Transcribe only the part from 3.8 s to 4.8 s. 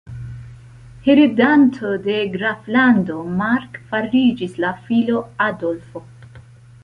fariĝis la